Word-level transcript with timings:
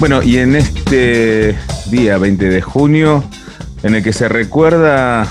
Bueno, 0.00 0.22
y 0.22 0.38
en 0.38 0.56
este 0.56 1.56
día 1.90 2.18
20 2.18 2.48
de 2.48 2.60
junio, 2.60 3.22
en 3.82 3.94
el 3.94 4.02
que 4.02 4.12
se 4.12 4.28
recuerda 4.28 5.28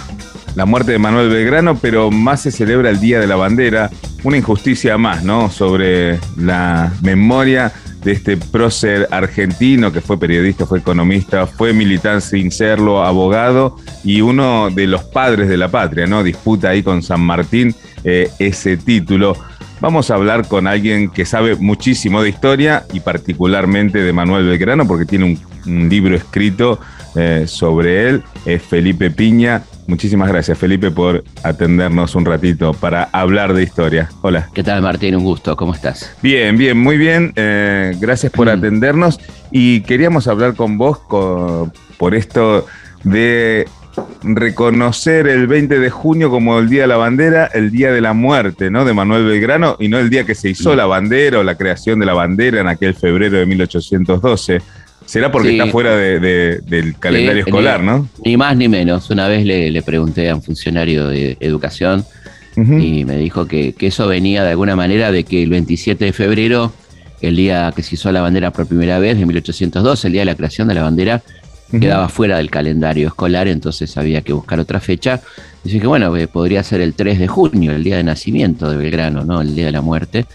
la 0.56 0.66
muerte 0.66 0.94
de 0.94 1.00
Manuel 1.00 1.30
Belgrano, 1.30 1.78
pero 1.78 2.12
más 2.12 2.42
se 2.42 2.52
celebra 2.52 2.90
el 2.90 3.00
Día 3.00 3.20
de 3.20 3.28
la 3.28 3.36
Bandera, 3.36 3.90
una 4.24 4.38
injusticia 4.38 4.98
más, 4.98 5.24
¿no? 5.24 5.50
Sobre 5.50 6.20
la 6.38 6.94
memoria 7.02 7.72
de 8.04 8.14
este 8.14 8.38
prócer 8.38 9.08
argentino 9.12 9.92
que 9.92 10.02
fue 10.02 10.20
periodista, 10.20 10.66
fue 10.66 10.80
economista, 10.80 11.46
fue 11.48 11.74
militante 11.74 12.22
sin 12.22 12.52
serlo, 12.52 13.04
abogado 13.04 13.78
y 14.04 14.22
uno 14.22 14.70
de 14.70 14.88
los 14.88 15.04
padres 15.04 15.50
de 15.50 15.58
la 15.58 15.70
patria, 15.70 16.08
¿no? 16.08 16.24
Disputa 16.24 16.70
ahí 16.70 16.82
con 16.82 17.04
San 17.04 17.22
Martín 17.22 17.76
eh, 18.04 18.30
ese 18.40 18.78
título. 18.78 19.36
Vamos 19.82 20.12
a 20.12 20.14
hablar 20.14 20.48
con 20.48 20.68
alguien 20.68 21.10
que 21.10 21.26
sabe 21.26 21.56
muchísimo 21.56 22.22
de 22.22 22.30
historia 22.30 22.86
y 22.94 23.00
particularmente 23.00 23.98
de 23.98 24.14
Manuel 24.14 24.46
Belgrano 24.46 24.88
porque 24.88 25.06
tiene 25.06 25.40
un, 25.66 25.90
libro 25.90 26.16
escrito 26.16 26.80
eh, 27.16 27.46
sobre 27.48 28.08
él, 28.08 28.24
es 28.46 28.62
Felipe 28.62 29.10
Piña. 29.10 29.64
Muchísimas 29.88 30.30
gracias, 30.30 30.58
Felipe, 30.58 30.92
por 30.92 31.24
atendernos 31.44 32.14
un 32.14 32.26
ratito 32.26 32.74
para 32.74 33.06
hablar 33.12 33.54
de 33.56 33.64
historia. 33.64 34.10
Hola. 34.22 34.50
¿Qué 34.54 34.64
tal, 34.64 34.84
Martín? 34.84 35.16
Un 35.16 35.24
gusto. 35.24 35.56
¿Cómo 35.56 35.74
estás? 35.74 36.16
Bien, 36.22 36.58
bien, 36.58 36.78
muy 36.78 36.98
bien. 36.98 37.34
Eh, 37.36 37.96
gracias 38.00 38.32
por 38.32 38.48
mm. 38.48 38.58
atendernos. 38.58 39.20
Y 39.52 39.82
queríamos 39.82 40.28
hablar 40.28 40.56
con 40.56 40.78
vos 40.78 41.00
por 41.98 42.16
esto 42.16 42.68
de 43.04 43.68
reconocer 44.24 45.28
el 45.28 45.48
20 45.48 45.80
de 45.80 45.90
junio 45.90 46.30
como 46.30 46.60
el 46.60 46.70
Día 46.70 46.82
de 46.84 46.88
la 46.88 46.98
Bandera, 46.98 47.50
el 47.54 47.72
Día 47.72 47.92
de 47.92 48.02
la 48.02 48.14
Muerte, 48.14 48.70
¿no? 48.70 48.86
De 48.86 48.94
Manuel 48.94 49.26
Belgrano, 49.26 49.78
y 49.80 49.88
no 49.88 50.00
el 50.00 50.10
día 50.10 50.26
que 50.26 50.36
se 50.36 50.50
hizo 50.50 50.76
la 50.76 50.86
bandera 50.86 51.40
o 51.40 51.44
la 51.44 51.56
creación 51.56 52.00
de 52.00 52.06
la 52.06 52.14
bandera 52.14 52.62
en 52.62 52.68
aquel 52.68 52.94
febrero 52.94 53.38
de 53.38 53.46
1812. 53.46 54.62
Será 55.06 55.32
porque 55.32 55.52
está 55.52 55.68
fuera 55.68 55.96
del 55.98 56.96
calendario 57.00 57.44
escolar, 57.44 57.82
¿no? 57.82 58.08
Ni 58.24 58.38
más 58.38 58.56
ni 58.56 58.68
menos. 58.68 59.10
Una 59.10 59.28
vez 59.28 59.46
le, 59.46 59.82
pregunté 59.82 60.30
a 60.30 60.36
un 60.36 60.42
funcionario 60.42 61.08
de 61.08 61.38
educación 61.40 62.06
y 62.56 63.06
me 63.06 63.18
dijo 63.18 63.48
que, 63.48 63.74
que, 63.74 63.88
eso 63.88 64.08
venía 64.08 64.44
de 64.44 64.52
alguna 64.52 64.76
manera 64.76 65.12
de 65.12 65.24
que 65.24 65.42
el 65.42 65.50
27 65.50 66.06
de 66.06 66.14
febrero, 66.14 66.72
el 67.22 67.36
día 67.36 67.74
que 67.76 67.82
se 67.82 67.96
hizo 67.96 68.12
la 68.12 68.22
bandera 68.22 68.52
por 68.52 68.68
primera 68.68 69.00
vez, 69.00 69.18
de 69.18 69.26
1812, 69.26 70.08
el 70.08 70.14
día 70.14 70.22
de 70.22 70.26
la 70.26 70.36
creación 70.36 70.68
de 70.68 70.76
la 70.76 70.84
bandera, 70.84 71.22
quedaba 71.80 72.10
fuera 72.10 72.38
del 72.38 72.50
calendario 72.50 73.08
escolar, 73.08 73.48
entonces 73.48 73.98
había 73.98 74.22
que 74.22 74.34
buscar 74.34 74.60
otra 74.60 74.80
fecha. 74.80 75.22
Dice 75.64 75.80
que 75.80 75.88
bueno, 75.88 76.16
eh, 76.18 76.28
podría 76.28 76.64
ser 76.64 76.82
el 76.82 76.94
3 76.94 77.20
de 77.20 77.28
junio, 77.28 77.72
el 77.72 77.84
día 77.84 77.98
de 77.98 78.04
nacimiento 78.04 78.70
de 78.70 78.78
Belgrano, 78.78 79.24
¿no? 79.24 79.42
El 79.42 79.56
día 79.56 79.68
de 79.68 79.72
la 79.72 79.82
muerte. 79.82 80.26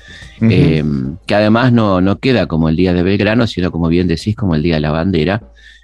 Eh, 0.41 0.85
que 1.27 1.35
además 1.35 1.73
no, 1.73 2.01
no 2.01 2.19
queda 2.19 2.47
como 2.47 2.69
el 2.69 2.77
día 2.77 2.93
de 2.93 3.03
Belgrano, 3.03 3.47
sino 3.47 3.71
como 3.73 3.89
bien 3.89 4.07
decís, 4.07 4.37
como 4.37 4.55
el 4.55 4.63
día 4.63 4.75
de 4.75 4.81
la 4.81 4.91
bandera, 4.91 5.43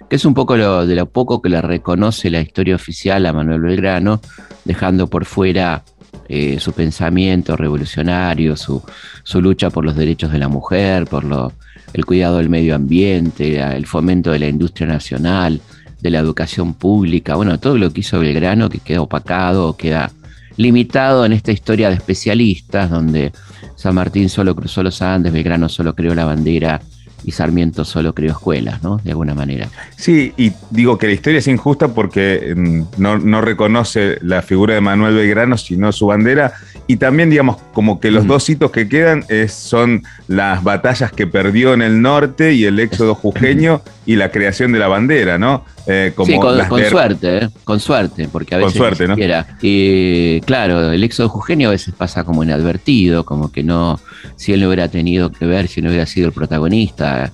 que 0.09 0.15
es 0.15 0.25
un 0.25 0.33
poco 0.33 0.57
lo, 0.57 0.85
de 0.85 0.95
lo 0.95 1.07
poco 1.07 1.41
que 1.41 1.49
le 1.49 1.61
reconoce 1.61 2.29
la 2.29 2.41
historia 2.41 2.75
oficial 2.75 3.25
a 3.25 3.33
Manuel 3.33 3.61
Belgrano, 3.61 4.21
dejando 4.65 5.07
por 5.07 5.25
fuera 5.25 5.83
eh, 6.29 6.59
su 6.59 6.71
pensamiento 6.73 7.57
revolucionario, 7.57 8.55
su, 8.55 8.81
su, 9.23 9.41
lucha 9.41 9.69
por 9.69 9.83
los 9.83 9.95
derechos 9.95 10.31
de 10.31 10.37
la 10.37 10.47
mujer, 10.47 11.05
por 11.05 11.23
lo, 11.23 11.51
el 11.93 12.05
cuidado 12.05 12.37
del 12.37 12.49
medio 12.49 12.75
ambiente, 12.75 13.59
el 13.59 13.85
fomento 13.85 14.31
de 14.31 14.39
la 14.39 14.47
industria 14.47 14.87
nacional, 14.87 15.61
de 16.01 16.09
la 16.09 16.19
educación 16.19 16.73
pública, 16.73 17.35
bueno, 17.35 17.59
todo 17.59 17.77
lo 17.77 17.91
que 17.93 18.01
hizo 18.01 18.19
Belgrano 18.19 18.69
que 18.69 18.79
queda 18.79 19.01
opacado, 19.01 19.77
queda 19.77 20.11
limitado 20.57 21.25
en 21.25 21.33
esta 21.33 21.51
historia 21.51 21.89
de 21.89 21.95
especialistas, 21.95 22.89
donde 22.89 23.31
San 23.75 23.95
Martín 23.95 24.29
solo 24.29 24.55
cruzó 24.55 24.83
los 24.83 25.01
Andes, 25.01 25.31
Belgrano 25.31 25.69
solo 25.69 25.95
creó 25.95 26.13
la 26.13 26.25
bandera 26.25 26.81
y 27.23 27.31
Sarmiento 27.31 27.85
solo 27.85 28.13
creó 28.13 28.31
escuelas, 28.31 28.83
¿no? 28.83 28.99
De 29.03 29.11
alguna 29.11 29.33
manera. 29.33 29.69
Sí, 29.95 30.33
y 30.37 30.51
digo 30.69 30.97
que 30.97 31.07
la 31.07 31.13
historia 31.13 31.39
es 31.39 31.47
injusta 31.47 31.87
porque 31.89 32.53
mm, 32.55 32.81
no, 32.97 33.17
no 33.17 33.41
reconoce 33.41 34.17
la 34.21 34.41
figura 34.41 34.73
de 34.73 34.81
Manuel 34.81 35.15
Belgrano, 35.15 35.57
sino 35.57 35.91
su 35.91 36.07
bandera, 36.07 36.53
y 36.85 36.97
también, 36.97 37.29
digamos, 37.29 37.57
como 37.73 37.99
que 37.99 38.11
los 38.11 38.27
dos 38.27 38.49
hitos 38.49 38.71
que 38.71 38.89
quedan 38.89 39.23
es, 39.29 39.53
son 39.53 40.03
las 40.27 40.63
batallas 40.63 41.11
que 41.11 41.27
perdió 41.27 41.73
en 41.73 41.81
el 41.81 42.01
norte 42.01 42.53
y 42.53 42.65
el 42.65 42.79
éxodo 42.79 43.15
jujeño 43.15 43.81
y 44.05 44.15
la 44.15 44.31
creación 44.31 44.71
de 44.71 44.79
la 44.79 44.87
bandera, 44.87 45.37
¿no? 45.37 45.65
Eh, 45.87 46.13
como 46.15 46.27
sí, 46.27 46.37
con, 46.37 46.83
suerte, 46.89 47.37
¿eh? 47.37 47.49
con 47.63 47.79
suerte, 47.79 48.27
porque 48.31 48.55
a 48.55 48.57
veces. 48.59 48.73
Con 48.73 48.95
suerte, 48.95 49.07
¿no? 49.07 49.15
Y 49.61 50.41
claro, 50.41 50.91
el 50.91 51.03
éxodo 51.03 51.29
jujeño 51.29 51.69
a 51.69 51.71
veces 51.71 51.93
pasa 51.93 52.23
como 52.23 52.43
inadvertido, 52.43 53.25
como 53.25 53.51
que 53.51 53.63
no. 53.63 53.99
Si 54.35 54.53
él 54.53 54.61
no 54.61 54.67
hubiera 54.67 54.87
tenido 54.87 55.31
que 55.31 55.45
ver, 55.45 55.67
si 55.67 55.81
no 55.81 55.89
hubiera 55.89 56.05
sido 56.05 56.27
el 56.27 56.33
protagonista, 56.33 57.31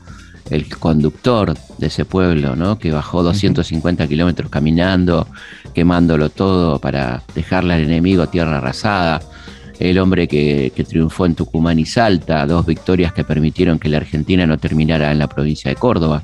el 0.50 0.68
conductor 0.78 1.56
de 1.78 1.88
ese 1.88 2.06
pueblo, 2.06 2.56
¿no? 2.56 2.78
Que 2.78 2.92
bajó 2.92 3.24
250 3.24 4.08
kilómetros 4.08 4.50
caminando, 4.50 5.28
quemándolo 5.74 6.30
todo 6.30 6.80
para 6.80 7.24
dejarle 7.36 7.76
al 7.76 7.82
enemigo 7.82 8.28
tierra 8.28 8.58
arrasada 8.58 9.22
el 9.80 9.98
hombre 9.98 10.28
que, 10.28 10.72
triunfó 10.88 11.26
en 11.26 11.36
Tucumán 11.36 11.80
y 11.80 11.86
Salta, 11.86 12.46
dos 12.46 12.66
victorias 12.66 13.14
que 13.14 13.24
permitieron 13.24 13.80
que 13.80 13.88
la 13.88 13.98
Argentina 13.98 14.46
no 14.46 14.58
terminara 14.58 15.12
en 15.12 15.20
la 15.20 15.28
provincia 15.28 15.70
de 15.70 15.76
Córdoba 15.76 16.24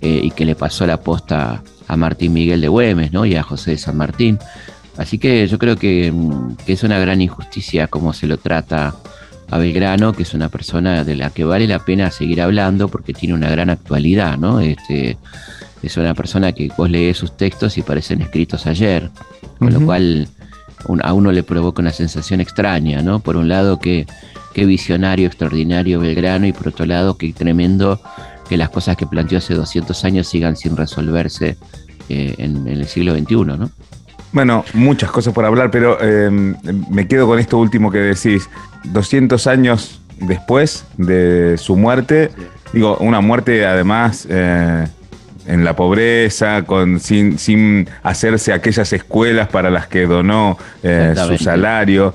eh, 0.00 0.20
y 0.22 0.30
que 0.30 0.46
le 0.46 0.54
pasó 0.54 0.86
la 0.86 0.98
posta 0.98 1.62
a 1.88 1.96
Martín 1.96 2.32
Miguel 2.32 2.60
de 2.60 2.68
Güemes 2.68 3.12
¿no? 3.12 3.26
y 3.26 3.34
a 3.34 3.42
José 3.42 3.72
de 3.72 3.78
San 3.78 3.96
Martín. 3.96 4.38
Así 4.96 5.18
que 5.18 5.46
yo 5.46 5.58
creo 5.58 5.76
que, 5.76 6.10
mm, 6.10 6.56
que, 6.64 6.72
es 6.72 6.82
una 6.84 6.98
gran 6.98 7.20
injusticia 7.20 7.86
cómo 7.86 8.14
se 8.14 8.26
lo 8.26 8.38
trata 8.38 8.94
a 9.50 9.58
Belgrano, 9.58 10.14
que 10.14 10.22
es 10.22 10.32
una 10.32 10.48
persona 10.48 11.04
de 11.04 11.16
la 11.16 11.30
que 11.30 11.44
vale 11.44 11.66
la 11.66 11.84
pena 11.84 12.10
seguir 12.10 12.40
hablando 12.40 12.88
porque 12.88 13.12
tiene 13.12 13.34
una 13.34 13.50
gran 13.50 13.68
actualidad, 13.68 14.38
¿no? 14.38 14.60
Este, 14.60 15.18
es 15.82 15.96
una 15.98 16.14
persona 16.14 16.52
que 16.52 16.70
vos 16.76 16.90
lees 16.90 17.18
sus 17.18 17.36
textos 17.36 17.76
y 17.76 17.82
parecen 17.82 18.22
escritos 18.22 18.66
ayer, 18.66 19.10
con 19.58 19.72
lo 19.72 19.80
cual 19.84 20.28
a 21.02 21.12
uno 21.12 21.32
le 21.32 21.42
provoca 21.42 21.82
una 21.82 21.92
sensación 21.92 22.40
extraña, 22.40 23.02
¿no? 23.02 23.20
Por 23.20 23.36
un 23.36 23.48
lado, 23.48 23.78
qué, 23.78 24.06
visionario, 24.54 25.26
extraordinario 25.26 26.00
Belgrano, 26.00 26.46
y 26.46 26.52
por 26.52 26.68
otro 26.68 26.86
lado, 26.86 27.16
qué 27.18 27.32
tremendo 27.32 28.00
que 28.48 28.56
las 28.56 28.70
cosas 28.70 28.96
que 28.96 29.06
planteó 29.06 29.38
hace 29.38 29.54
200 29.54 30.04
años 30.04 30.28
sigan 30.28 30.56
sin 30.56 30.76
resolverse 30.76 31.56
eh, 32.08 32.34
en, 32.38 32.66
el 32.66 32.86
siglo 32.86 33.14
XXI, 33.14 33.34
¿no? 33.44 33.70
Bueno, 34.32 34.64
muchas 34.74 35.10
cosas 35.10 35.32
por 35.32 35.44
hablar, 35.44 35.70
pero 35.70 36.00
em, 36.00 36.56
me 36.90 37.06
quedo 37.08 37.26
con 37.26 37.38
esto 37.38 37.58
último 37.58 37.90
que 37.90 37.98
decís. 37.98 38.48
200 38.84 39.46
años 39.46 40.00
después 40.18 40.84
de 40.96 41.56
su 41.58 41.76
muerte, 41.76 42.30
digo, 42.72 42.96
una 42.98 43.20
muerte 43.20 43.66
además 43.66 44.26
eh, 44.28 44.86
en 45.46 45.64
la 45.64 45.76
pobreza, 45.76 46.62
con, 46.62 47.00
sin, 47.00 47.38
sin 47.38 47.88
hacerse 48.02 48.52
aquellas 48.52 48.92
escuelas 48.92 49.48
para 49.48 49.70
las 49.70 49.86
que 49.86 50.06
donó 50.06 50.58
eh, 50.82 51.14
su 51.16 51.38
salario. 51.38 52.14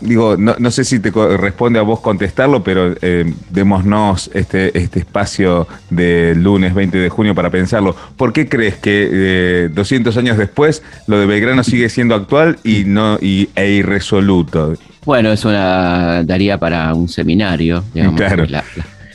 Digo, 0.00 0.36
no, 0.36 0.70
sé 0.72 0.82
si 0.82 0.98
te 0.98 1.12
corresponde 1.12 1.78
a 1.78 1.82
vos 1.82 2.00
contestarlo, 2.00 2.64
pero 2.64 2.92
eh, 3.02 3.32
démonos 3.50 4.32
este, 4.34 4.76
este 4.76 4.98
espacio 4.98 5.68
del 5.90 6.42
lunes 6.42 6.74
20 6.74 6.98
de 6.98 7.08
junio 7.08 7.36
para 7.36 7.50
pensarlo. 7.50 7.94
¿Por 8.16 8.32
qué 8.32 8.48
crees 8.48 8.76
que 8.78 9.70
200 9.72 10.16
eh, 10.16 10.18
años 10.18 10.38
después 10.38 10.82
lo 11.06 11.20
de 11.20 11.26
Belgrano 11.26 11.62
sigue 11.62 11.88
siendo 11.88 12.16
actual 12.16 12.58
y 12.64 12.82
no 12.84 13.16
y, 13.20 13.50
e 13.54 13.70
irresoluto? 13.70 14.74
Bueno, 15.04 15.30
es 15.30 15.44
una 15.44 16.24
daría 16.24 16.58
para 16.58 16.92
un 16.94 17.08
seminario, 17.08 17.84
digamos, 17.94 18.20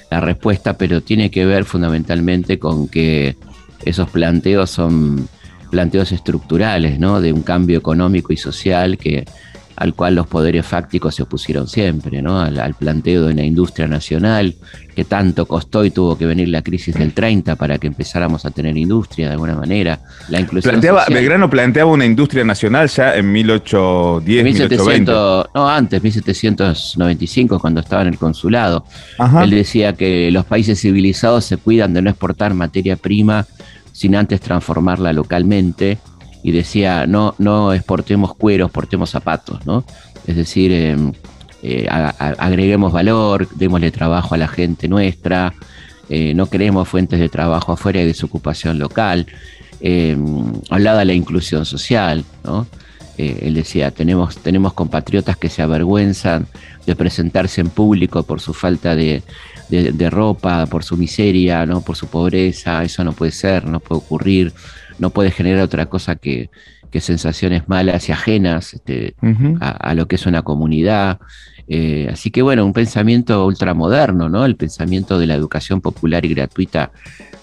la 0.10 0.22
respuesta, 0.22 0.78
pero 0.78 1.02
tiene 1.02 1.30
que 1.30 1.46
ver 1.46 1.66
fundamentalmente 1.66 2.60
con 2.60 2.88
que 2.88 3.36
esos 3.86 4.10
planteos 4.10 4.70
son 4.70 5.28
planteos 5.70 6.12
estructurales, 6.12 7.00
¿no? 7.00 7.22
De 7.22 7.34
un 7.34 7.44
cambio 7.44 7.78
económico 7.78 8.34
y 8.34 8.38
social 8.38 8.98
que 8.98 9.26
al 9.78 9.94
cual 9.94 10.16
los 10.16 10.26
poderes 10.26 10.66
fácticos 10.66 11.14
se 11.14 11.24
opusieron 11.24 11.68
siempre, 11.68 12.20
¿no? 12.22 12.40
Al, 12.40 12.74
planteo 12.74 13.26
de 13.26 13.34
una 13.34 13.44
industria 13.44 13.88
nacional 13.88 14.56
que 14.96 15.06
tanto 15.06 15.46
costó 15.46 15.86
y 15.86 15.92
tuvo 15.92 16.18
que 16.18 16.26
venir 16.26 16.50
la 16.50 16.64
crisis 16.64 16.96
del 16.96 17.14
30 17.14 17.56
para 17.56 17.78
que 17.78 17.86
empezáramos 17.86 18.44
a 18.46 18.50
tener 18.50 18.76
industria 18.76 19.28
de 19.28 19.34
alguna 19.34 19.56
manera. 19.56 20.00
La 20.30 20.40
inclusión 20.40 20.72
planteaba, 20.72 21.06
Belgrano 21.08 21.48
planteaba 21.48 21.92
una 21.92 22.06
industria 22.06 22.44
nacional 22.44 22.88
ya 22.88 23.16
en 23.16 23.32
1810, 23.32 24.44
1700, 24.44 25.50
No, 25.54 25.70
antes, 25.70 26.02
1795, 26.02 27.60
cuando 27.60 27.82
estaba 27.82 28.02
en 28.02 28.08
el 28.08 28.18
consulado. 28.18 28.84
Él 29.44 29.52
decía 29.52 29.94
que 29.94 30.32
los 30.32 30.46
países 30.46 30.82
civilizados 30.82 31.46
se 31.46 31.58
cuidan 31.58 31.94
de 31.94 32.02
no 32.02 32.10
exportar 32.10 32.56
materia 32.56 32.96
prima 32.96 33.46
sin 33.98 34.16
antes 34.16 34.40
transformarla 34.42 35.12
localmente 35.12 35.98
y 36.44 36.52
decía, 36.52 37.08
no, 37.08 37.34
no 37.40 37.74
exportemos 37.74 38.36
cueros, 38.36 38.68
exportemos 38.68 39.10
zapatos, 39.10 39.66
¿no? 39.66 39.84
Es 40.28 40.36
decir, 40.36 40.72
em, 40.72 41.14
eh, 41.64 41.88
agreguemos 41.90 42.94
valor, 42.94 43.50
démosle 43.56 43.90
trabajo 43.90 44.36
a 44.36 44.38
la 44.38 44.48
gente 44.48 44.88
nuestra, 44.88 45.56
eh, 46.10 46.36
no 46.36 46.48
queremos 46.48 46.88
fuentes 46.88 47.20
de 47.20 47.28
trabajo 47.28 47.72
afuera 47.72 48.00
y 48.00 48.06
desocupación 48.06 48.78
local. 48.78 49.26
Hablaba 50.70 51.00
de 51.00 51.06
la 51.06 51.14
inclusión 51.14 51.66
social, 51.66 52.24
¿no? 52.44 52.68
Eh, 53.18 53.40
él 53.44 53.56
decía, 53.56 53.92
tenemos, 53.92 54.38
tenemos 54.38 54.74
compatriotas 54.74 55.38
que 55.38 55.50
se 55.50 55.62
avergüenzan 55.62 56.48
de 56.86 56.96
presentarse 56.96 57.62
en 57.62 57.70
público 57.70 58.24
por 58.24 58.40
su 58.40 58.54
falta 58.54 58.96
de, 58.96 59.24
ropa, 60.10 60.68
por 60.68 60.84
su 60.84 60.98
miseria, 60.98 61.66
¿no? 61.66 61.82
por 61.82 61.96
su 61.96 62.08
pobreza, 62.08 62.84
eso 62.84 63.04
no 63.04 63.14
puede 63.14 63.32
ser, 63.32 63.66
no 63.66 63.80
puede 63.80 64.00
ocurrir, 64.00 64.54
no 65.00 65.10
puede 65.10 65.32
generar 65.32 65.64
otra 65.64 65.88
cosa 65.88 66.16
que, 66.16 66.50
sensaciones 67.00 67.70
malas 67.70 68.10
y 68.10 68.12
ajenas 68.12 68.74
este, 68.74 69.14
a, 69.60 69.94
lo 69.94 70.08
que 70.08 70.16
es 70.16 70.26
una 70.26 70.42
comunidad. 70.42 71.20
Eh, 71.68 72.10
así 72.12 72.32
que 72.32 72.42
bueno, 72.42 72.66
un 72.66 72.74
pensamiento 72.74 73.46
ultramoderno, 73.46 74.30
¿no? 74.30 74.46
El 74.46 74.56
pensamiento 74.56 75.20
de 75.20 75.28
la 75.28 75.36
educación 75.36 75.80
popular 75.80 76.26
y 76.26 76.34
gratuita 76.34 76.90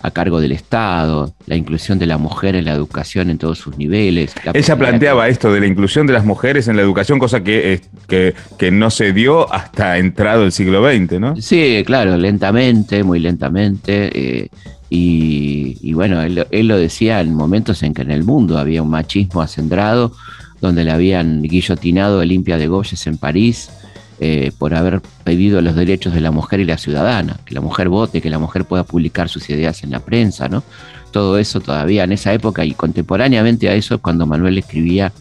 a 0.05 0.11
cargo 0.11 0.39
del 0.39 0.53
Estado, 0.53 1.33
la 1.47 1.57
inclusión 1.57 1.99
de 1.99 2.05
la 2.05 2.19
mujer 2.19 2.57
en 2.57 2.67
la 2.67 2.73
educación 2.73 3.31
en 3.31 3.39
todos 3.39 3.57
sus 3.57 3.79
niveles. 3.79 4.35
Ella 4.53 4.77
planteaba 4.77 5.29
esto 5.29 5.51
de 5.51 5.61
la 5.61 5.67
inclusión 5.67 6.07
de 6.07 6.13
las 6.13 6.27
mujeres 6.27 6.69
en 6.69 6.77
la 6.77 6.83
educación, 6.83 7.19
cosa 7.19 7.43
que, 7.43 7.81
que, 8.07 8.35
que, 8.59 8.71
no 8.71 8.91
se 8.91 9.15
dio 9.15 9.51
hasta 9.51 9.97
entrado 9.97 10.45
el 10.45 10.53
siglo 10.53 10.87
XX, 10.87 11.19
¿no? 11.19 11.37
Sí, 11.37 11.83
claro, 11.87 12.19
lentamente, 12.19 13.03
muy 13.03 13.19
lentamente. 13.19 14.43
Eh, 14.43 14.49
y, 14.91 15.95
bueno, 15.95 16.21
él, 16.21 16.47
él, 16.51 16.69
lo 16.69 16.77
decía 16.77 17.23
en 17.23 17.33
momentos 17.33 17.83
en 17.83 17.95
que 17.95 18.03
en 18.03 18.11
el 18.11 18.25
mundo 18.25 18.59
había 18.59 18.83
un 18.83 18.91
machismo 18.91 19.41
acendrado, 19.41 20.13
donde 20.61 20.85
le 20.85 20.91
habían 20.91 21.41
guillotinado 21.41 22.21
a 22.21 22.27
Limpia 22.27 22.59
de 22.59 22.67
Goyes 22.67 23.07
en 23.07 23.17
París, 23.17 23.71
eh, 24.21 24.53
por 24.59 24.75
haber 24.75 25.01
pedido 25.25 25.61
los 25.61 25.75
derechos 25.75 26.15
de 26.15 26.21
la 26.21 26.31
mujer 26.31 26.61
y 26.61 26.65
la 26.65 26.79
ciudadana, 26.79 27.39
que 27.45 27.55
la 27.55 27.61
mujer 27.61 27.89
vote, 27.89 28.21
que 28.21 28.31
la 28.31 28.39
mujer 28.39 28.65
pueda 28.65 28.85
publicar 28.85 29.29
sus 29.29 29.51
ideas 29.51 29.83
en 29.83 29.91
la 29.91 30.01
prensa, 30.01 30.49
¿no? 30.49 30.63
Todo 31.11 31.39
eso 31.39 31.61
todavía 31.61 32.05
en 32.05 32.13
esa 32.13 32.33
época 32.33 32.65
y 32.65 32.75
contemporáneamente 32.75 33.69
a 33.69 33.75
eso 33.75 34.01
cuando 34.01 34.27
Manuel 34.27 34.59
escribía 34.59 35.13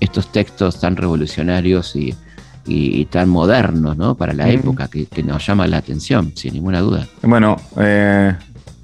estos 0.00 0.30
textos 0.32 0.80
tan 0.80 0.96
revolucionarios 0.96 1.96
y, 1.96 2.14
tan 3.10 3.28
modernos, 3.28 3.96
¿no? 3.96 4.16
Para 4.16 4.32
la 4.32 4.50
época 4.50 4.88
que, 4.88 5.06
que, 5.06 5.22
nos 5.22 5.46
llama 5.46 5.66
la 5.66 5.78
atención, 5.78 6.32
sin 6.34 6.54
ninguna 6.54 6.80
duda. 6.80 7.06
Bueno, 7.22 7.56
eh, 7.78 8.34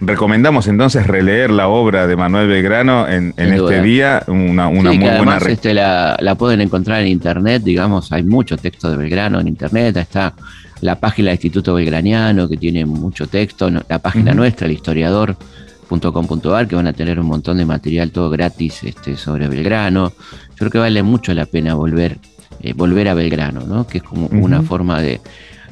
Recomendamos 0.04 0.66
entonces 0.66 1.06
releer 1.06 1.50
la 1.50 1.68
obra 1.68 2.08
de 2.08 2.16
Manuel 2.16 2.48
Belgrano 2.48 3.06
en, 3.06 3.32
este 3.36 3.82
día, 3.82 4.24
una, 4.26 4.66
una 4.66 4.92
muy 4.92 4.98
buena 4.98 5.38
este, 5.48 5.72
la, 5.74 6.16
la, 6.18 6.34
pueden 6.34 6.60
encontrar 6.60 7.02
en 7.02 7.06
internet, 7.06 7.62
digamos, 7.62 8.10
hay 8.10 8.24
mucho 8.24 8.56
texto 8.56 8.90
de 8.90 8.96
Belgrano 8.96 9.38
en 9.38 9.46
internet, 9.46 9.96
está 9.98 10.34
la 10.80 10.96
página 10.98 11.28
del 11.28 11.36
Instituto 11.36 11.74
Belgraniano 11.74 12.48
que 12.48 12.56
tiene 12.56 12.84
mucho 12.84 13.28
texto, 13.28 13.70
la 13.70 14.00
página 14.00 14.34
nuestra, 14.34 14.66
el 14.66 14.72
historiador.com.ar, 14.72 16.66
que 16.66 16.74
van 16.74 16.88
a 16.88 16.92
tener 16.92 17.20
un 17.20 17.26
montón 17.26 17.58
de 17.58 17.64
material 17.64 18.10
todo 18.10 18.28
gratis 18.28 18.82
este, 18.82 19.16
sobre 19.16 19.46
Belgrano. 19.46 20.10
Yo 20.10 20.56
creo 20.56 20.70
que 20.70 20.78
vale 20.78 21.04
mucho 21.04 21.32
la 21.32 21.46
pena 21.46 21.74
volver, 21.74 22.18
eh, 22.60 22.72
volver 22.72 23.08
a 23.08 23.14
Belgrano, 23.14 23.60
¿no? 23.60 23.86
que 23.86 23.98
es 23.98 24.04
como 24.04 24.26
una 24.26 24.62
forma 24.62 25.00
de, 25.00 25.20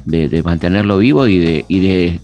de, 0.05 0.41
mantenerlo 0.41 0.97
vivo 0.99 1.27
y 1.27 1.39
de, 1.39 1.65
y 1.67 1.79
de 1.81 2.19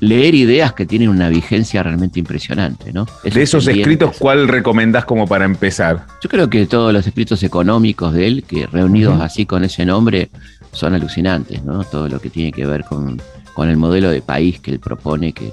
leer 0.00 0.34
ideas 0.34 0.72
que 0.72 0.86
tienen 0.86 1.08
una 1.08 1.28
vigencia 1.28 1.82
realmente 1.82 2.18
impresionante. 2.18 2.92
¿no? 2.92 3.06
de 3.24 3.42
esos 3.42 3.66
escritos, 3.66 4.16
¿cuál 4.18 4.48
recomendás 4.48 5.04
como 5.04 5.26
para 5.26 5.44
empezar? 5.44 6.06
Yo 6.22 6.28
creo 6.28 6.48
que 6.48 6.66
todos 6.66 6.92
los 6.92 7.06
escritos 7.06 7.42
económicos 7.42 8.12
de 8.12 8.26
él, 8.26 8.44
que 8.46 8.66
reunidos 8.66 9.20
así 9.20 9.46
con 9.46 9.64
ese 9.64 9.84
nombre, 9.84 10.30
son 10.72 10.94
alucinantes, 10.94 11.64
¿no? 11.64 11.84
Todo 11.84 12.08
lo 12.08 12.20
que 12.20 12.28
tiene 12.28 12.52
que 12.52 12.66
ver 12.66 12.84
con, 12.84 13.20
con 13.56 13.70
el 13.70 13.78
modelo 13.78 14.10
de 14.10 14.20
país 14.20 14.60
que 14.60 14.70
él 14.70 14.80
propone, 14.80 15.32
que, 15.32 15.50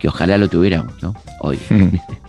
que 0.00 0.08
ojalá 0.08 0.36
lo 0.38 0.48
tuviéramos, 0.48 1.00
¿no? 1.00 1.14
Hoy. 1.38 1.56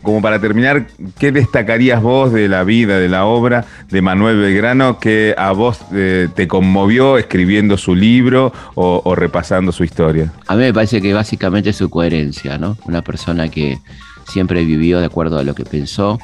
Como 0.04 0.22
para 0.22 0.40
terminar, 0.40 0.86
¿qué 1.18 1.32
destacarías 1.32 2.00
vos 2.00 2.32
de 2.32 2.48
la 2.48 2.64
vida, 2.64 3.00
de 3.00 3.10
la 3.10 3.26
obra 3.26 3.66
de 3.90 4.04
Manuel 4.04 4.38
Belgrano 4.38 5.00
que 5.00 5.34
a 5.36 5.52
vos 5.52 5.80
eh, 5.94 6.28
te 6.36 6.48
conmovió 6.48 7.18
escribiendo 7.18 7.76
su 7.76 7.96
libro 7.96 8.54
o, 8.76 9.16
repasando 9.16 9.72
su 9.72 9.84
historia? 9.84 10.32
A 10.46 10.54
mí 10.54 10.62
me 10.62 10.74
parece 10.76 11.02
que 11.02 11.12
básicamente 11.12 11.72
es 11.72 11.76
su 11.76 11.90
coherencia, 11.90 12.60
¿no? 12.60 12.78
Una 12.86 13.02
persona 13.02 13.50
que 13.50 13.80
siempre 14.28 14.64
vivió 14.64 15.00
de 15.00 15.08
acuerdo 15.08 15.40
a 15.40 15.44
lo 15.44 15.56
que 15.56 15.66
pensó 15.66 16.20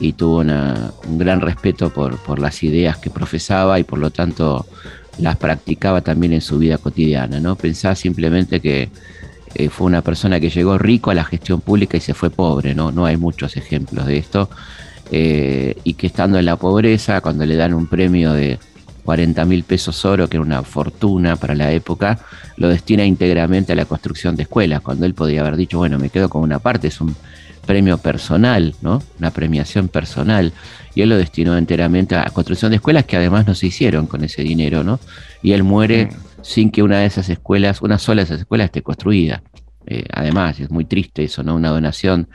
y 0.00 0.12
tuvo 0.12 0.40
un 0.40 1.18
gran 1.18 1.40
respeto 1.40 1.88
por, 1.88 2.18
por 2.18 2.38
las 2.40 2.62
ideas 2.62 2.98
que 2.98 3.08
profesaba 3.08 3.78
y 3.78 3.84
por 3.84 3.98
lo 3.98 4.10
tanto 4.10 4.66
las 5.18 5.36
practicaba 5.36 6.00
también 6.00 6.32
en 6.32 6.40
su 6.40 6.58
vida 6.58 6.78
cotidiana, 6.78 7.40
¿no? 7.40 7.56
Pensaba 7.56 7.94
simplemente 7.94 8.60
que 8.60 8.88
eh, 9.54 9.68
fue 9.68 9.86
una 9.86 10.02
persona 10.02 10.40
que 10.40 10.50
llegó 10.50 10.78
rico 10.78 11.10
a 11.10 11.14
la 11.14 11.24
gestión 11.24 11.60
pública 11.60 11.96
y 11.96 12.00
se 12.00 12.14
fue 12.14 12.30
pobre, 12.30 12.74
¿no? 12.74 12.90
No 12.90 13.06
hay 13.06 13.16
muchos 13.16 13.56
ejemplos 13.56 14.06
de 14.06 14.18
esto. 14.18 14.50
Eh, 15.10 15.76
y 15.84 15.94
que 15.94 16.06
estando 16.06 16.38
en 16.38 16.46
la 16.46 16.56
pobreza, 16.56 17.20
cuando 17.20 17.44
le 17.46 17.56
dan 17.56 17.74
un 17.74 17.86
premio 17.86 18.32
de 18.32 18.58
40 19.04 19.44
mil 19.44 19.64
pesos 19.64 20.04
oro, 20.04 20.28
que 20.28 20.36
era 20.36 20.44
una 20.44 20.62
fortuna 20.62 21.36
para 21.36 21.54
la 21.54 21.72
época, 21.72 22.18
lo 22.56 22.68
destina 22.68 23.04
íntegramente 23.04 23.72
a 23.72 23.76
la 23.76 23.84
construcción 23.84 24.36
de 24.36 24.44
escuelas, 24.44 24.80
cuando 24.80 25.06
él 25.06 25.14
podía 25.14 25.42
haber 25.42 25.56
dicho, 25.56 25.78
bueno, 25.78 25.98
me 25.98 26.10
quedo 26.10 26.28
con 26.28 26.42
una 26.42 26.58
parte, 26.58 26.88
es 26.88 27.00
un 27.00 27.14
premio 27.66 27.98
personal, 27.98 28.74
¿no? 28.82 29.02
Una 29.18 29.30
premiación 29.30 29.88
personal. 29.88 30.52
Y 30.94 31.02
él 31.02 31.08
lo 31.08 31.16
destinó 31.16 31.56
enteramente 31.56 32.14
a 32.14 32.24
la 32.24 32.30
construcción 32.30 32.70
de 32.70 32.76
escuelas 32.76 33.04
que 33.04 33.16
además 33.16 33.46
no 33.46 33.54
se 33.54 33.68
hicieron 33.68 34.06
con 34.06 34.22
ese 34.22 34.42
dinero, 34.42 34.84
¿no? 34.84 35.00
Y 35.42 35.52
él 35.52 35.62
muere 35.62 36.06
mm 36.06 36.34
sin 36.44 36.70
que 36.70 36.82
una 36.82 36.98
de 36.98 37.06
esas 37.06 37.28
escuelas, 37.30 37.80
una 37.80 37.98
sola 37.98 38.20
de 38.20 38.26
esas 38.26 38.40
escuelas 38.40 38.66
esté 38.66 38.82
construida. 38.82 39.42
Eh, 39.86 40.04
además, 40.12 40.58
es 40.60 40.70
muy 40.70 40.84
triste 40.84 41.24
eso, 41.24 41.42
¿no? 41.42 41.54
Una 41.56 41.70
donación 41.70 42.28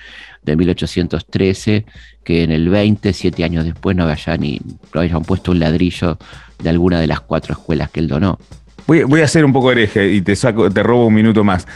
de 0.43 0.55
1813 0.55 1.85
que 2.23 2.43
en 2.43 2.51
el 2.51 2.69
20, 2.69 3.11
siete 3.13 3.43
años 3.43 3.65
después, 3.65 3.95
no 3.95 4.05
hayan, 4.05 4.39
ni, 4.39 4.61
hayan 4.93 5.23
puesto 5.23 5.51
un 5.51 5.59
ladrillo 5.59 6.17
de 6.61 6.69
alguna 6.69 6.99
de 6.99 7.07
las 7.07 7.21
cuatro 7.21 7.53
escuelas 7.53 7.89
que 7.89 8.01
él 8.01 8.07
donó. 8.07 8.37
Voy, 8.85 9.21
a 9.21 9.27
ser 9.27 9.45
un 9.45 9.53
poco 9.53 9.71
hereje 9.71 10.11
y 10.11 10.21
te, 10.21 10.35
saco, 10.35 10.69
te 10.71 10.81
robo 10.81 11.07
un 11.07 11.13
minuto 11.13 11.43
más. 11.43 11.67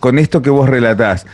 Con 0.00 0.18
esto 0.18 0.40
que 0.40 0.48
vos 0.48 0.68
relatás, 0.68 1.26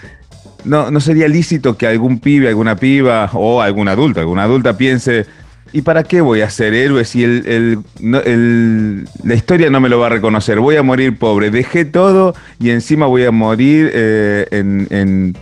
¿no, 0.65 0.91
¿no 0.91 1.01
sería 1.01 1.29
lícito 1.29 1.77
que 1.77 1.87
algún 1.87 2.19
pibe, 2.19 2.49
alguna 2.49 2.77
piba 2.77 3.31
o 3.33 3.61
algún 3.61 3.89
adulto, 3.89 4.21
alguna 4.21 4.45
adulta 4.45 4.77
piense 4.77 5.27
¿Y 5.73 5.83
para 5.83 6.05
qué 6.05 6.21
voy 6.21 6.43
a 6.43 6.51
ser 6.51 6.75
héroe 6.75 7.05
si 7.05 7.25
el, 7.25 7.79
la 8.01 9.35
historia 9.35 9.71
no 9.71 9.81
me 9.81 9.89
lo 9.89 9.99
va 9.99 10.07
a 10.07 10.11
reconocer? 10.11 10.61
Voy 10.61 10.77
a 10.77 10.83
morir 10.83 11.17
pobre. 11.17 11.51
Dejé 11.51 11.87
todo 11.87 12.35
y 12.61 12.71
encima 12.71 13.07
voy 13.07 13.25
a 13.25 13.31
morir 13.31 13.91
eh, 13.95 14.47
en, 14.51 15.35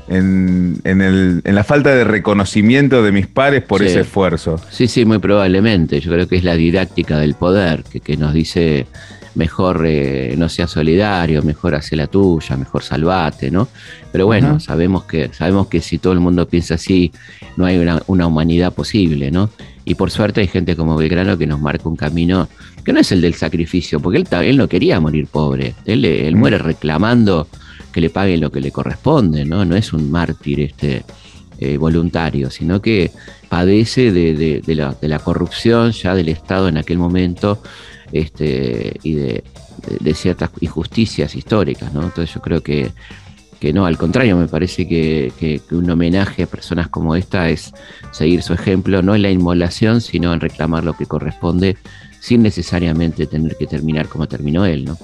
la 1.44 1.64
falta 1.64 1.94
de 1.94 2.04
reconocimiento 2.04 3.02
de 3.02 3.10
mis 3.10 3.26
pares 3.26 3.62
por 3.62 3.82
ese 3.82 4.00
esfuerzo. 4.00 4.60
Sí, 4.70 4.86
sí, 4.86 5.04
muy 5.04 5.18
probablemente. 5.18 5.98
Yo 6.00 6.12
creo 6.12 6.28
que 6.28 6.36
es 6.36 6.44
la 6.44 6.54
didáctica 6.54 7.18
del 7.18 7.34
poder 7.34 7.82
que, 7.82 8.00
que 8.00 8.16
nos 8.16 8.32
dice 8.32 8.86
mejor 9.34 9.84
eh, 9.86 10.34
no 10.36 10.48
sea 10.48 10.66
solidario, 10.66 11.42
mejor 11.42 11.74
hace 11.74 11.96
la 11.96 12.06
tuya, 12.06 12.56
mejor 12.56 12.82
salvate, 12.82 13.50
¿no? 13.50 13.68
Pero 14.12 14.26
bueno, 14.26 14.58
sabemos, 14.58 15.04
que, 15.04 15.30
sabemos 15.32 15.68
que 15.68 15.80
si 15.80 15.98
todo 15.98 16.12
el 16.12 16.20
mundo 16.20 16.48
piensa 16.48 16.74
así, 16.74 17.12
no 17.56 17.64
hay 17.64 17.78
una, 17.78 18.02
una, 18.06 18.26
humanidad 18.26 18.72
posible, 18.72 19.30
¿no? 19.30 19.50
Y 19.84 19.94
por 19.94 20.10
suerte 20.10 20.40
hay 20.40 20.46
gente 20.46 20.76
como 20.76 20.96
Belgrano 20.96 21.38
que 21.38 21.46
nos 21.46 21.60
marca 21.60 21.88
un 21.88 21.96
camino 21.96 22.48
que 22.84 22.92
no 22.92 23.00
es 23.00 23.12
el 23.12 23.20
del 23.20 23.34
sacrificio, 23.34 24.00
porque 24.00 24.18
él, 24.18 24.26
él 24.30 24.56
no 24.56 24.68
quería 24.68 25.00
morir 25.00 25.26
pobre, 25.26 25.74
él, 25.84 26.04
él 26.04 26.36
muere 26.36 26.58
reclamando 26.58 27.48
que 27.92 28.00
le 28.00 28.10
paguen 28.10 28.40
lo 28.40 28.50
que 28.50 28.60
le 28.60 28.70
corresponde, 28.70 29.44
¿no? 29.44 29.64
No 29.64 29.76
es 29.76 29.92
un 29.92 30.10
mártir 30.10 30.60
este 30.60 31.04
eh, 31.58 31.76
voluntario, 31.76 32.50
sino 32.50 32.80
que 32.80 33.10
padece 33.48 34.12
de, 34.12 34.34
de, 34.34 34.62
de, 34.64 34.74
la, 34.74 34.94
de 35.00 35.08
la 35.08 35.18
corrupción 35.18 35.92
ya 35.92 36.14
del 36.14 36.28
Estado 36.28 36.68
en 36.68 36.78
aquel 36.78 36.98
momento 36.98 37.62
este, 38.12 38.98
y 39.02 39.14
de, 39.14 39.44
ciertas 40.14 40.50
injusticias 40.60 41.34
históricas, 41.34 41.92
¿no? 41.92 42.02
Entonces 42.02 42.34
yo 42.34 42.40
creo 42.40 42.62
que, 42.62 42.92
que 43.60 43.72
no, 43.72 43.86
al 43.86 43.98
contrario, 43.98 44.36
me 44.36 44.48
parece 44.48 44.88
que, 44.88 45.60
un 45.70 45.90
homenaje 45.90 46.44
a 46.44 46.46
personas 46.46 46.88
como 46.88 47.14
esta 47.14 47.48
es 47.48 47.72
seguir 48.10 48.42
su 48.42 48.54
ejemplo, 48.54 49.02
no 49.02 49.14
en 49.14 49.22
la 49.22 49.30
inmolación, 49.30 50.00
sino 50.00 50.32
en 50.32 50.40
reclamar 50.40 50.84
lo 50.84 50.94
que 50.94 51.06
corresponde, 51.06 51.76
sin 52.20 52.42
necesariamente 52.42 53.26
tener 53.26 53.56
que 53.56 53.66
terminar 53.66 54.08
como 54.08 54.26
terminó 54.26 54.64
él, 54.64 54.84
¿no? 54.84 54.98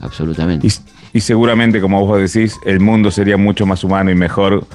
Absolutamente. 0.00 0.68
y 1.12 1.20
seguramente, 1.20 1.80
como 1.80 2.06
vos 2.06 2.32
decís, 2.32 2.56
el 2.64 2.78
mundo 2.78 3.10
sería 3.10 3.36
mucho 3.36 3.66
más 3.66 3.82
humano 3.82 4.10
y 4.10 4.14
mejor 4.14 4.66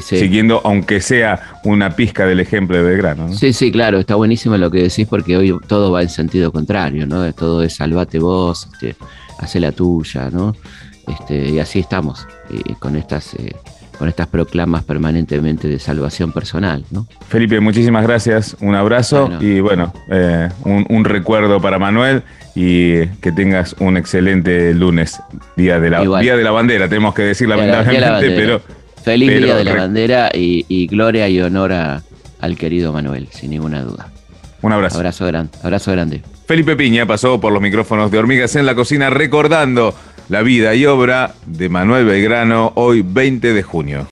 Siguiendo, 0.00 0.60
aunque 0.64 1.00
sea 1.00 1.58
una 1.64 1.94
pizca 1.94 2.26
del 2.26 2.40
ejemplo 2.40 2.76
de 2.76 2.82
Belgrano. 2.82 3.28
¿no? 3.28 3.34
Sí, 3.34 3.52
sí, 3.52 3.70
claro, 3.70 3.98
está 3.98 4.14
buenísimo 4.14 4.56
lo 4.56 4.70
que 4.70 4.84
decís 4.84 5.06
porque 5.06 5.36
hoy 5.36 5.54
todo 5.66 5.92
va 5.92 6.02
en 6.02 6.08
sentido 6.08 6.52
contrario, 6.52 7.06
¿no? 7.06 7.30
Todo 7.34 7.62
es 7.62 7.76
salvate 7.76 8.18
vos, 8.18 8.68
este, 8.72 8.96
hace 9.38 9.60
la 9.60 9.72
tuya, 9.72 10.30
¿no? 10.30 10.54
Este, 11.06 11.50
y 11.50 11.58
así 11.58 11.80
estamos, 11.80 12.26
eh, 12.50 12.74
con 12.78 12.96
estas... 12.96 13.34
Eh, 13.34 13.54
con 13.98 14.08
estas 14.08 14.26
proclamas 14.26 14.82
permanentemente 14.82 15.68
de 15.68 15.78
salvación 15.78 16.32
personal. 16.32 16.84
¿no? 16.90 17.06
Felipe, 17.28 17.60
muchísimas 17.60 18.02
gracias, 18.02 18.56
un 18.60 18.74
abrazo 18.74 19.30
y 19.38 19.60
bueno, 19.60 19.92
eh, 20.10 20.48
un, 20.64 21.04
recuerdo 21.04 21.60
para 21.60 21.78
Manuel 21.78 22.24
y 22.56 23.06
que 23.20 23.30
tengas 23.30 23.76
un 23.78 23.96
excelente 23.96 24.74
lunes, 24.74 25.20
Día 25.56 25.78
de 25.78 25.90
la, 25.90 26.00
día 26.20 26.36
de 26.36 26.42
la 26.42 26.50
Bandera, 26.50 26.88
tenemos 26.88 27.14
que 27.14 27.22
decir 27.22 27.48
lamentablemente, 27.48 28.34
pero 28.34 28.60
Feliz 29.02 29.40
Día 29.40 29.54
de 29.54 29.64
la 29.64 29.74
Bandera 29.74 30.30
y, 30.34 30.86
gloria 30.88 31.28
y 31.28 31.40
honor 31.40 31.72
al 31.72 32.56
querido 32.56 32.92
Manuel, 32.92 33.28
sin 33.30 33.50
ninguna 33.50 33.82
duda. 33.82 34.08
Un 34.62 34.72
abrazo. 34.72 34.96
Abrazo 34.96 35.26
grande. 35.26 35.52
Abrazo 35.62 35.92
grande. 35.92 36.22
Felipe 36.46 36.76
Piña 36.76 37.06
pasó 37.06 37.40
por 37.40 37.52
los 37.52 37.62
micrófonos 37.62 38.10
de 38.10 38.18
Hormigas 38.18 38.56
en 38.56 38.66
la 38.66 38.74
Cocina 38.74 39.10
recordando 39.10 39.94
la 40.32 40.40
vida 40.40 40.74
y 40.74 40.86
obra 40.86 41.34
de 41.44 41.68
Manuel 41.68 42.06
Belgrano 42.06 42.72
hoy 42.76 43.04
20 43.06 43.52
de 43.52 43.62
junio. 43.62 44.00